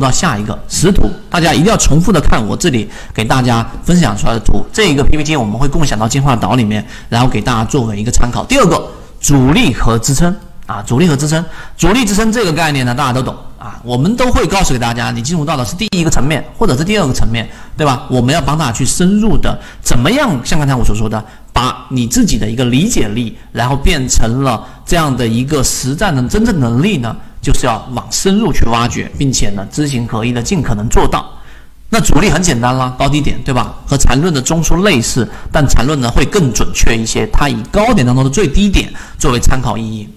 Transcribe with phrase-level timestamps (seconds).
[0.00, 4.64] 到下一个实图，大家一定要重复的看我这里给大家分享出来的图。
[4.72, 8.44] 这一个 PPT 我们会共享到进化岛里面，然后给大家作为一个参考。
[8.44, 8.82] 第二个，
[9.20, 10.34] 阻力和支撑
[10.66, 11.44] 啊，阻力和支撑，
[11.76, 18.06] 阻力支撑这个概念呢，大家都懂啊，我们都会告诉给大家，你进入到的是第一个层面，或者是第二个层面，对吧？
[18.08, 20.40] 我们要帮大家去深入的，怎么样？
[20.44, 21.22] 像刚才我所说的，
[21.52, 27.14] 把你自己的一个理解力，然后变成了这样的一个实战的真正能力呢？
[27.40, 31.28] 就是要往深入去挖掘，并且呢，知行合一的尽可能做到。
[31.88, 33.74] 那主力很简单啦，高低点，对吧？
[33.84, 40.08] 和缠论的中枢类似，但缠论呢会更准确一些，它以高点当中的最低点作为参考意义。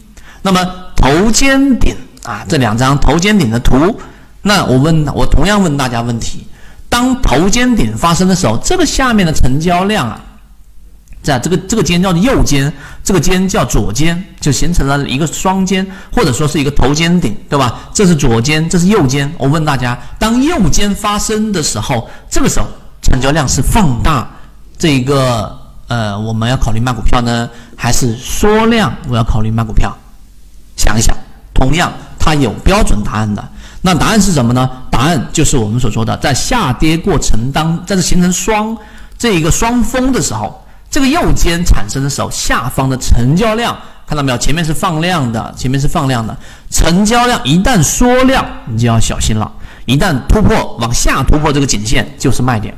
[0.43, 0.63] 那么
[0.95, 3.99] 头肩顶啊，这两张头肩顶的图，
[4.43, 6.45] 那我问，我同样问大家问题：
[6.89, 10.21] 当头肩顶发生的时候，这个下面的成交量啊？
[11.23, 17.79] 在这个这个肩叫右肩，这个肩叫左肩，就形成了一个双肩，或者说是一个头肩顶，对吧？
[17.93, 19.33] 这是左肩，这是右肩。
[19.37, 22.67] 我问大家，当右肩发生的时候，这个时候
[23.01, 24.29] 成交量是放大，
[24.77, 28.93] 这一个呃，我们要考虑卖股票呢，还是缩量？
[29.07, 29.95] 我要考虑卖股票。
[30.75, 31.15] 想一想，
[31.53, 31.89] 同样
[32.19, 33.41] 它有标准答案的。
[33.81, 34.69] 那答案是什么呢？
[34.91, 38.77] 答案就是我们所说的，在下跌过程当，在这形成双
[39.17, 40.59] 这一个双峰的时候。
[40.93, 44.37] 这个右肩产生的时候，下方的成交量看到没有？
[44.37, 46.37] 前面是放量的，前面是放量的。
[46.69, 49.51] 成交量一旦缩量，你就要小心了。
[49.85, 52.75] 一旦突破往下突破这个颈线，就是卖点。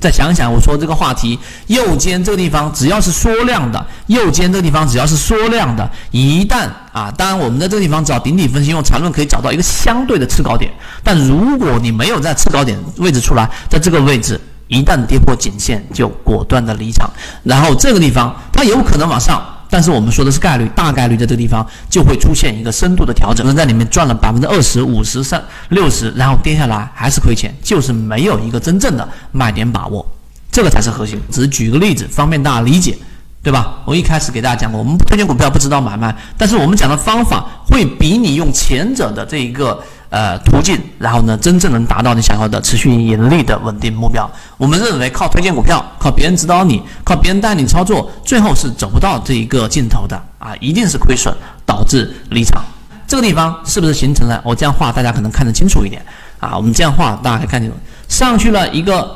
[0.00, 10.72] 再想想我说这个话题，右肩这个地方只要是缩量的，右肩这个地方只要是缩量的，一旦啊，当然我们在这个地方找顶底分析，用缠论可以找到一个相对的次高点。
[11.04, 14.40] 但如果你没有在次高点位置出来，在这个位置。
[14.68, 17.08] 一旦跌破颈线，就果断的离场。
[17.44, 30.04] 然后这个地方它有可能往上，但是我们说的是概率，大概率在这个地方就会出现一个深度的调整，能在里面赚了百分之二十五十、三六十，然后跌下来还是亏钱，就是没有一个真正的卖点把握，
[30.50, 31.20] 这个才是核心。
[31.30, 32.96] 只是举个例子，方便大家理解，
[33.42, 33.78] 对吧？
[33.84, 39.80] 我一开始给大家讲过，我们不推荐股票，不知道买卖，但是我们讲的方法会比你用前者的这一个。
[40.08, 44.30] 呃，途径，然后呢，真正能达到你想要的持续盈利的稳定目标。
[44.56, 51.34] 我们认为靠推荐股票，靠别人指导你，靠别人带你操作，最后是走不到这一个尽头的啊，一定是亏损
[51.66, 52.64] 导致离场。
[53.08, 54.40] 这个地方是不是形成了？
[54.44, 56.00] 我这样画，大家可能看得清楚一点
[56.38, 56.56] 啊。
[56.56, 57.76] 我们这样画，大家可以看清楚，
[58.08, 59.10] 上去了一个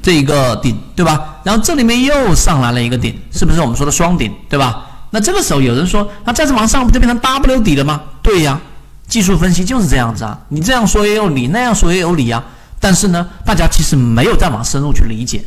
[0.00, 1.40] 这一个顶，对吧？
[1.42, 4.84] 然后这里面又上来了一个顶，是不是我们说的双顶，对吧？
[5.10, 8.00] 那这个时候有人说，那再次往上不就变成 W 底了吗？
[8.22, 8.60] 对呀。
[9.08, 12.44] 技术分析就是这样子啊，你这样说也有理，那样说也有理啊。
[12.78, 15.42] 但是呢，大家其实没有再往深入去理解，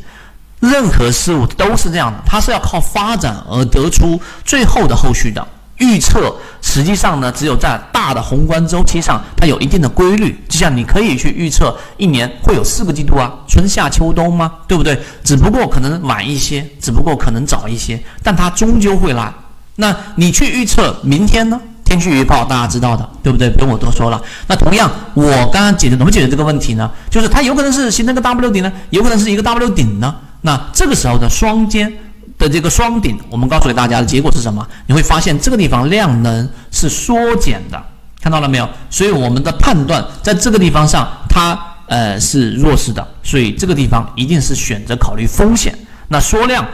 [0.59, 6.35] 任何事物都是这样的，它是要靠发展而得出最后的后续的预测。
[6.61, 10.37] 实际上呢，只有在大的宏观周期上，它有一定的规律。
[10.49, 14.51] 就像你可以去预测一年会有四个季度啊，春夏秋冬吗？
[14.67, 14.99] 对不对？
[15.23, 19.33] 只不过可能晚一些，只不过可能早一些，但它终究会来。
[19.77, 21.59] 那你去预测明天呢？
[21.91, 23.49] 天气预报大家知道的，对不对？
[23.49, 24.21] 不用我多说了。
[24.47, 26.89] 那同样，我刚刚解决怎么解决这个问题呢？
[27.09, 30.15] 就是它有可能是形成个 W 顶呢，有可能是一个 W 顶呢。
[30.39, 31.91] 那这个时候的双肩
[32.37, 34.65] 的这个双顶，我们告诉给大家的结果是什么？
[34.87, 37.83] 你会发现这个地方量能是缩减的，
[38.21, 38.69] 看到了没有？
[38.89, 45.77] 所以我们的判断在这个地方上，它呃是弱势的，所以这个地方一定是选择考虑风险。
[46.07, 46.65] 那缩量。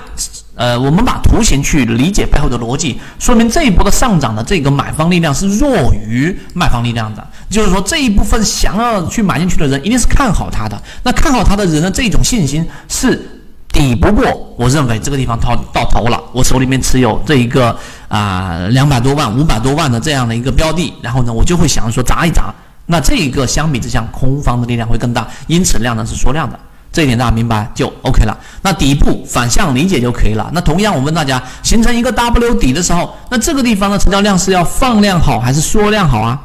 [0.58, 7.26] 呃，我们把图形去理解背后的逻辑，说明这一波的上涨的这个买方力量是弱于卖方力量的。
[7.48, 10.82] 就是说，这一部分想要去买进去的人，一定是看好它的。
[11.04, 13.40] 那看好它的人的这种信心是
[13.72, 14.56] 抵不过。
[14.58, 22.52] 我认为这个地方到到头了，我手里面持有这一个啊两百多万、五百多万的这样的一个标的，然后呢，我就会想着说砸一砸。
[22.88, 26.60] 那这一个相比之下，空方的力量会更大，因此量能是缩量的。
[26.98, 28.36] 这一点大家明白就 OK 了。
[28.64, 30.50] 那底部反向理解就可以了。
[30.52, 36.42] 那同样，我问大家，形成一个 W 底的时候，那这个地方的成交量是要放量好还是缩量好啊？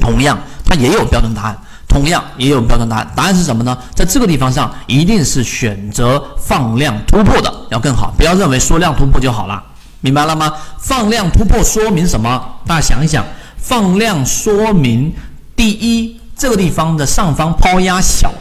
[0.00, 1.56] 同样，它也有标准答案。
[1.86, 3.08] 同样也有标准答案。
[3.14, 3.78] 答案是什么呢？
[3.94, 8.12] 在这个地方上，一定是选择放量突破的要更好。
[8.18, 9.62] 不要认为缩量突破就好了，
[10.00, 10.52] 明白了吗？
[10.80, 12.44] 放量突破说明什么？
[12.66, 13.24] 大家想一想，
[13.58, 15.14] 放量说明
[15.54, 18.32] 第一，这个地方的上方抛压小。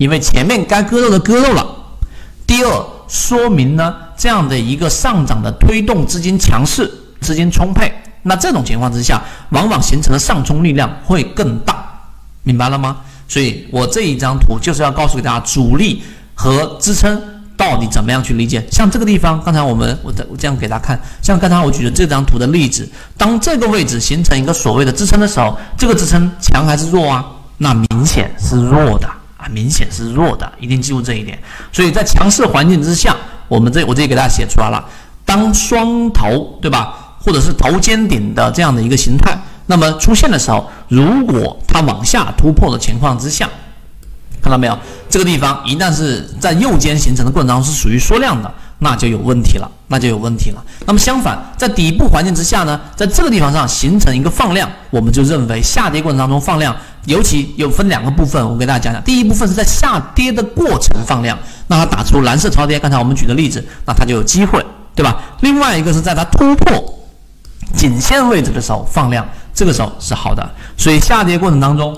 [0.00, 1.76] 因为前面该割肉的割肉了。
[2.46, 7.92] 第二，说明呢这样的一个上涨的推动资金强势，资金充沛。
[8.22, 11.84] 那这种情况之下，往往形成的上冲力量会更大，
[12.44, 12.96] 明白了吗？
[13.28, 16.02] 所以我这一张图就是要告诉给大家，主力
[16.34, 17.20] 和支撑
[17.54, 18.66] 到底怎么样去理解？
[18.72, 22.88] 像这个地方，刚才我们我我这样给大家看，像刚才我举的这张图的例子，
[23.18, 27.22] 当这个位置形成一个所谓的支撑的时候，这个支撑强还是弱啊？
[27.58, 29.06] 那明显是弱的，
[29.50, 31.38] 明显是弱的，一定记住这一点。
[31.72, 33.16] 所以在强势环境之下，
[33.48, 34.84] 我们这我这里给大家写出来了，
[35.24, 43.48] 当双头对吧，或者是头肩顶的这样的一个形态，那么出现的时候，如果它往下突破的情况之下。
[44.42, 44.78] 看到没有？
[45.08, 50.64] 这个地方一旦是在右肩形成的过程当中是属于缩量的，那就有问题了，那就有问题了。
[50.86, 56.74] 那么相反，在底部环境之下呢，在这个地方上形成一个放量，我们就认为下跌过程当中放量，
[57.06, 59.02] 尤其有分两个部分，我给大家讲讲。
[59.02, 64.64] 第一部分是在下跌的过程放量，那它打出蓝色超跌，刚才我们举的例子，那它就有机会，
[64.94, 65.20] 对吧？
[65.40, 66.98] 另外一个是在它突破
[67.74, 70.48] 颈线位置的时候放量，这个时候是好的。
[70.76, 71.94] 所以下跌过程当中。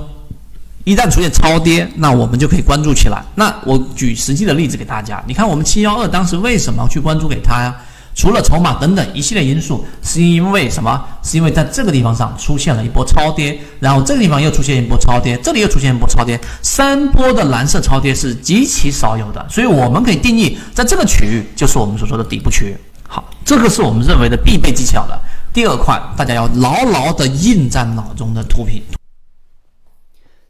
[0.84, 3.22] 一旦出现超跌，那我们就可以关注起来。
[3.36, 7.74] 那我举实际的例子给大家，你看我们七幺二当时为什么去关注给它呀？
[8.14, 11.02] 除了筹码等等一系列因素，是因为什么？
[11.22, 22.76] 是因为在这个地方上出现了一波超跌，然后这个地方又出现一波超跌，这里又出现一波超跌，三波的蓝色超跌是极其少有的，所以我们可以定义在这个区域就是我们所说的底部区域。
[23.08, 25.18] 好，这个是我们认为的必备技巧了。
[25.54, 28.82] 第二块，大家要牢牢的印在脑中的图片。